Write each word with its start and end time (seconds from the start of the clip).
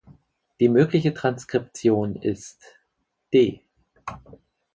Die 0.59 0.67
mögliche 0.67 1.13
Transkription 1.13 2.15
ist 2.15 2.63
"d". 3.31 3.61